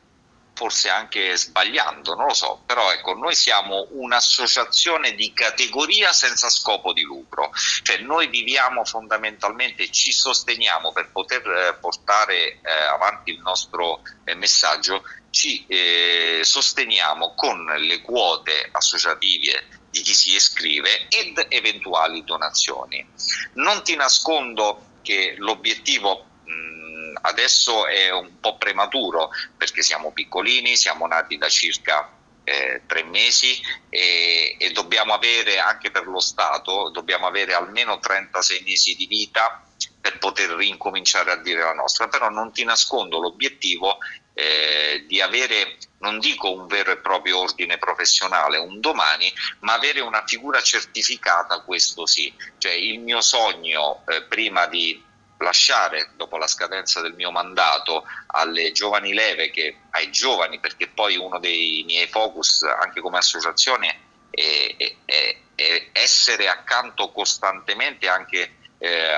forse 0.54 0.90
anche 0.90 1.38
sbagliando, 1.38 2.14
non 2.14 2.28
lo 2.28 2.34
so, 2.34 2.62
però 2.66 2.92
ecco, 2.92 3.14
noi 3.14 3.34
siamo 3.34 3.88
un'associazione 3.92 5.16
di 5.16 5.32
categoria 5.34 6.12
senza 6.12 6.50
scopo 6.50 6.92
di 6.92 7.02
lucro, 7.02 7.52
cioè 7.82 7.98
noi 8.00 8.28
viviamo 8.28 8.84
fondamentalmente, 8.84 9.90
ci 9.90 10.12
sosteniamo 10.12 10.92
per 10.92 11.10
poter 11.12 11.48
eh, 11.48 11.78
portare 11.80 12.60
eh, 12.62 12.72
avanti 12.90 13.32
il 13.32 13.40
nostro 13.40 14.02
eh, 14.26 14.36
messaggio, 14.36 15.04
ci 15.30 15.66
eh, 15.68 16.42
sosteniamo 16.44 17.34
con 17.36 17.66
le 17.66 18.02
quote 18.02 18.70
associative 18.72 19.82
di 19.94 20.02
chi 20.02 20.16
si 20.16 20.34
iscrive 20.34 21.08
ed 21.08 21.46
eventuali 21.50 22.24
donazioni. 22.24 23.06
Non 23.54 23.84
ti 23.84 23.96
nascondo 23.96 24.98
che 25.04 25.36
l'obiettivo 25.38 26.26
mh, 26.44 27.20
adesso 27.22 27.86
è 27.86 28.12
un 28.12 28.40
po' 28.40 28.58
prematuro 28.58 29.30
perché 29.56 29.84
siamo 29.84 30.12
piccolini, 30.12 30.76
siamo 30.76 31.06
nati 31.06 31.38
da 31.38 31.48
circa 31.48 32.12
eh, 32.44 32.82
tre 32.88 33.04
mesi 33.04 33.62
e, 33.88 34.56
e, 34.58 34.72
dobbiamo 34.72 35.14
avere 35.14 35.60
anche 35.60 35.92
per 35.92 36.08
lo 36.08 36.20
Stato 36.20 36.90
dobbiamo 36.90 37.28
avere 37.28 37.54
almeno 37.54 38.00
36 38.00 38.64
mesi 38.66 38.96
di 38.96 39.06
vita 39.06 39.64
per 40.02 40.18
poter 40.18 40.50
rincominciare 40.50 41.32
a 41.32 41.38
dire 41.38 41.62
la 41.62 41.74
nostra, 41.74 42.08
però 42.08 42.30
non 42.30 42.52
ti 42.52 42.64
nascondo 42.64 43.20
l'obiettivo 43.20 44.00
eh, 44.34 45.06
di 45.08 45.22
avere, 45.22 45.78
non 46.00 46.20
dico 46.20 46.52
un 46.52 46.68
vero 46.68 46.92
e 46.92 46.98
proprio 46.98 47.40
ordine 47.40 47.78
professionale 47.78 48.58
un 48.58 48.80
domani, 48.80 49.32
ma 49.60 49.74
avere 49.74 50.02
una 50.02 50.24
figura 50.26 50.62
certificata, 50.62 51.62
questo 51.62 52.06
sì. 52.06 52.34
Cioè 52.58 52.74
il 52.74 53.00
mio 53.00 53.22
sogno 53.22 54.04
eh, 54.08 54.24
prima 54.24 54.66
di 54.68 55.02
lasciare 55.38 56.12
dopo 56.16 56.38
la 56.38 56.48
scadenza 56.48 57.02
del 57.02 57.14
mio 57.14 57.30
mandato 57.30 58.06
alle 58.28 58.72
giovani 58.72 59.14
leve, 59.14 59.52
che, 59.52 59.78
ai 59.92 60.12
giovani, 60.12 60.60
perché 60.60 60.88
poi 60.88 61.18
uno 61.18 61.38
dei 61.40 61.84
miei 61.86 62.08
focus 62.08 62.64
anche 62.64 63.02
come 63.02 63.18
associazione 63.18 64.00
è, 64.30 64.96
è, 65.06 65.38
è, 65.56 65.90
essere 65.92 66.48
accanto 66.48 67.12
costantemente 67.12 68.08
anche 68.08 68.56
eh, 68.80 69.14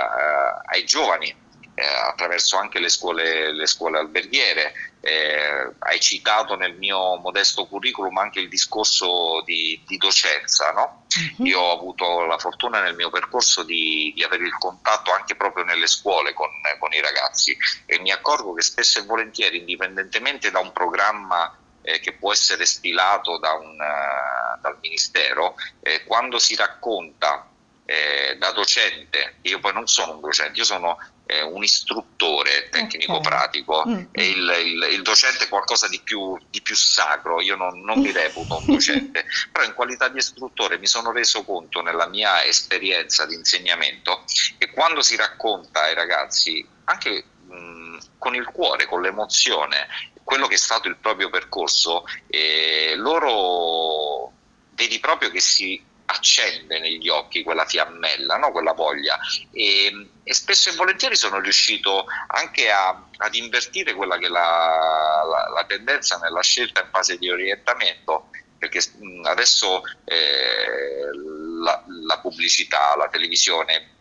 ai 0.65 0.83
giovani 0.85 1.43
eh, 1.75 1.85
attraverso 1.85 2.57
anche 2.57 2.79
le 2.79 2.89
scuole, 2.89 3.51
le 3.51 3.67
scuole 3.67 3.99
alberghiere. 3.99 4.73
Eh, 5.01 5.71
hai 5.79 5.99
citato 5.99 6.55
nel 6.55 6.75
mio 6.77 7.17
modesto 7.17 7.67
curriculum 7.67 8.17
anche 8.17 8.39
il 8.39 8.49
discorso 8.49 9.43
di, 9.45 9.79
di 9.85 9.97
docenza. 9.97 10.71
No? 10.71 11.05
Uh-huh. 11.15 11.45
Io 11.45 11.59
ho 11.59 11.77
avuto 11.77 12.25
la 12.25 12.39
fortuna 12.39 12.81
nel 12.81 12.95
mio 12.95 13.09
percorso 13.09 13.63
di, 13.63 14.11
di 14.15 14.23
avere 14.23 14.45
il 14.45 14.57
contatto 14.57 15.11
anche 15.11 15.35
proprio 15.35 15.63
nelle 15.63 15.87
scuole 15.87 16.33
con, 16.33 16.49
con, 16.79 16.93
i 16.93 17.01
ragazzi 17.01 17.55
e 17.85 17.99
mi 17.99 18.11
accorgo 18.11 18.53
che 18.53 18.63
spesso 18.63 18.99
e 18.99 19.03
volentieri, 19.03 19.59
indipendentemente 19.59 20.49
da 20.49 20.59
un 20.59 20.71
programma 20.71 21.55
eh, 21.81 21.99
che 21.99 22.13
può 22.13 22.31
essere 22.31 22.65
stilato 22.65 23.37
da 23.37 23.53
un, 23.53 23.73
uh, 23.73 24.59
dal 24.61 24.77
Ministero, 24.81 25.55
eh, 25.81 26.03
quando 26.05 26.39
si 26.39 26.55
racconta 26.55 27.47
eh, 27.85 28.35
da 28.39 28.51
docente, 28.51 29.35
io 29.43 29.59
poi 29.59 29.73
non 29.73 29.87
sono 29.87 30.13
un 30.13 30.21
docente, 30.21 30.57
io 30.57 30.65
sono 30.65 30.97
eh, 31.25 31.41
un 31.41 31.63
istruttore 31.63 32.69
tecnico-pratico 32.69 33.79
okay. 33.79 33.93
mm. 33.93 34.05
e 34.11 34.29
il, 34.29 34.53
il, 34.65 34.87
il, 34.93 35.01
docente 35.01 35.45
è 35.45 35.49
qualcosa 35.49 35.87
di 35.87 35.99
più, 36.03 36.37
di 36.49 36.61
più 36.61 36.75
sacro, 36.75 37.41
io 37.41 37.55
non, 37.55 37.81
non, 37.81 37.99
mi 37.99 38.11
reputo 38.11 38.57
un 38.57 38.65
docente, 38.75 39.25
però 39.51 39.65
in 39.65 39.73
qualità 39.73 40.07
di 40.07 40.19
istruttore 40.19 40.77
mi 40.77 40.87
sono 40.87 41.11
reso 41.11 41.43
conto 41.43 41.81
nella 41.81 42.07
mia 42.07 42.43
esperienza 42.43 43.25
di 43.25 43.35
insegnamento 43.35 44.23
che 44.57 44.69
quando 44.71 45.01
si 45.01 45.15
racconta 45.15 45.81
ai 45.81 45.95
ragazzi, 45.95 46.65
anche 46.85 47.25
mh, 47.47 47.97
con 48.17 48.35
il 48.35 48.45
cuore, 48.45 48.85
con 48.85 49.01
l'emozione, 49.01 49.87
quello 50.23 50.47
che 50.47 50.55
è 50.55 50.57
stato 50.57 50.87
il 50.87 50.97
proprio 50.97 51.29
percorso, 51.29 52.03
eh, 52.27 52.93
loro 52.95 54.31
vedi 54.71 54.99
proprio 54.99 55.29
che 55.29 55.39
si 55.39 55.81
accende 56.05 56.79
negli 56.79 57.09
occhi 57.09 57.43
quella 57.43 57.65
fiammella, 57.65 58.37
no? 58.37 58.51
quella 58.51 58.73
voglia 58.73 59.17
e, 59.51 60.09
e, 60.23 60.33
spesso 60.33 60.69
e 60.69 60.75
volentieri 60.75 61.15
sono 61.15 61.39
riuscito 61.39 62.05
anche 62.27 62.71
a, 62.71 63.07
ad 63.17 63.35
invertire 63.35 63.93
quella 63.93 64.17
che 64.17 64.27
è 64.27 64.29
la, 64.29 65.23
la, 65.27 65.51
la, 65.53 65.65
tendenza 65.65 66.17
nella 66.17 66.41
scelta 66.41 66.81
in 66.81 66.89
fase 66.91 67.17
di 67.17 67.29
orientamento 67.29 68.29
perché 68.57 68.79
adesso 69.23 69.81
eh, 70.05 71.09
la, 71.63 71.83
la, 72.07 72.19
pubblicità, 72.19 72.95
la 72.95 73.09
televisione 73.09 73.93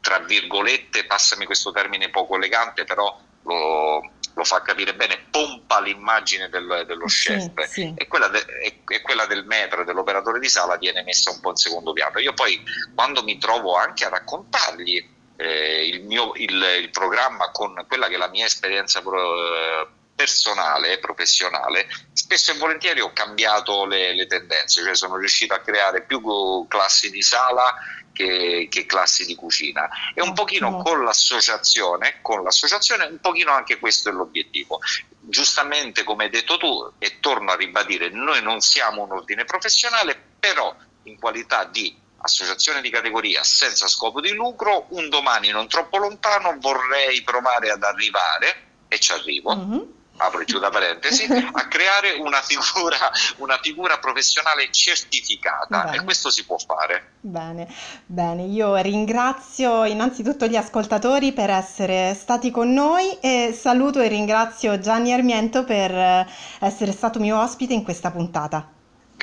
tra 0.00 0.18
virgolette, 0.18 1.04
passami 1.04 1.44
questo 1.44 1.70
termine 1.72 2.10
poco 2.10 2.36
elegante 2.36 2.84
però 2.84 3.18
lo, 3.44 4.12
lo 4.34 4.44
fa 4.44 4.62
capire 4.62 4.94
bene, 4.94 5.26
pompa 5.30 5.80
l'immagine 5.80 6.48
del, 6.48 6.84
dello 6.86 7.06
chef 7.06 7.50
sì, 7.64 7.68
sì. 7.68 7.94
E, 7.96 8.06
quella 8.06 8.28
de, 8.28 8.44
e, 8.62 8.82
e, 8.86 9.00
quella 9.02 9.26
del 9.26 9.44
metro, 9.44 9.84
dell'operatore 9.84 10.38
di 10.38 10.48
sala 10.48 10.76
viene 10.76 11.02
messa 11.02 11.30
un 11.30 11.40
po' 11.40 11.50
in 11.50 11.56
secondo 11.56 11.92
piano. 11.92 12.18
Io 12.18 12.32
poi 12.32 12.62
quando 12.94 13.22
mi 13.22 13.38
trovo 13.38 13.76
anche 13.76 14.04
a 14.04 14.08
raccontargli 14.08 15.04
eh, 15.36 15.86
il, 15.86 16.04
mio, 16.04 16.32
il, 16.34 16.62
il, 16.80 16.90
programma 16.90 17.50
con 17.50 17.84
quella 17.88 18.08
che 18.08 18.14
è 18.14 18.18
la 18.18 18.28
mia 18.28 18.44
esperienza 18.44 19.00
pro, 19.00 19.88
personale 20.20 20.92
e 20.92 20.98
professionale, 20.98 21.88
spesso 22.12 22.50
e 22.52 22.58
volentieri 22.58 23.00
ho 23.00 23.10
cambiato 23.14 23.86
le, 23.86 24.14
le 24.14 24.26
tendenze, 24.26 24.82
cioè 24.82 24.94
sono 24.94 25.16
riuscito 25.16 25.54
a 25.54 25.60
creare 25.60 26.02
più 26.02 26.20
classi 26.68 27.10
di 27.10 27.22
sala 27.22 27.74
che, 28.12 28.68
che, 28.70 28.86
classi 28.86 29.24
di 29.24 29.34
cucina 29.34 29.88
e 30.14 30.22
un 30.22 30.32
pochino 30.32 30.82
con 30.82 31.04
l'associazione, 31.04 32.18
con 32.22 32.42
l'associazione 32.42 33.06
un 33.06 33.20
pochino 33.20 33.52
anche 33.52 33.78
questo 33.78 34.08
è 34.08 34.12
l'obiettivo. 34.12 34.80
Giustamente 35.20 36.02
come 36.02 36.24
hai 36.24 36.30
detto 36.30 36.56
tu 36.56 36.92
e 36.98 37.20
torno 37.20 37.52
a 37.52 37.56
ribadire, 37.56 38.08
noi 38.10 38.42
non 38.42 38.60
siamo 38.60 39.02
un 39.02 39.12
ordine 39.12 39.44
professionale, 39.44 40.20
però 40.38 40.74
in 41.04 41.18
qualità 41.18 41.64
di 41.64 41.96
associazione 42.22 42.80
di 42.80 42.90
categoria 42.90 43.42
senza 43.42 43.86
scopo 43.86 44.20
di 44.20 44.32
lucro, 44.32 44.86
un 44.90 45.08
domani 45.08 45.48
non 45.48 45.68
troppo 45.68 45.98
lontano 45.98 46.56
vorrei 46.58 47.22
provare 47.22 47.70
ad 47.70 47.82
arrivare 47.82 48.68
e 48.88 48.98
ci 48.98 49.12
arrivo. 49.12 49.56
Mm-hmm 49.56 49.98
apro 50.20 50.40
e 50.40 50.44
chiudo 50.44 50.68
parentesi, 50.70 51.24
a 51.30 51.68
creare 51.68 52.12
una 52.18 52.42
figura, 52.42 53.10
una 53.36 53.58
figura 53.60 53.98
professionale 53.98 54.70
certificata 54.70 55.84
bene. 55.84 55.96
e 55.96 56.04
questo 56.04 56.30
si 56.30 56.44
può 56.44 56.58
fare. 56.58 57.12
Bene, 57.20 57.72
bene, 58.06 58.44
io 58.44 58.76
ringrazio 58.76 59.84
innanzitutto 59.84 60.46
gli 60.46 60.56
ascoltatori 60.56 61.32
per 61.32 61.50
essere 61.50 62.14
stati 62.14 62.50
con 62.50 62.72
noi 62.72 63.18
e 63.20 63.56
saluto 63.58 64.00
e 64.00 64.08
ringrazio 64.08 64.78
Gianni 64.78 65.12
Armiento 65.12 65.64
per 65.64 66.26
essere 66.60 66.92
stato 66.92 67.18
mio 67.18 67.40
ospite 67.40 67.72
in 67.72 67.82
questa 67.82 68.10
puntata. 68.10 68.78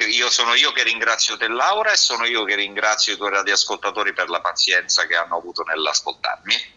Io 0.05 0.29
sono 0.29 0.53
io 0.53 0.71
che 0.73 0.83
ringrazio 0.83 1.37
te 1.37 1.47
Laura 1.47 1.91
e 1.91 1.97
sono 1.97 2.25
io 2.25 2.43
che 2.43 2.55
ringrazio 2.55 3.13
i 3.13 3.17
tuoi 3.17 3.31
radioascoltatori 3.31 4.13
per 4.13 4.29
la 4.29 4.41
pazienza 4.41 5.07
che 5.07 5.15
hanno 5.15 5.37
avuto 5.37 5.63
nell'ascoltarmi. 5.63 6.76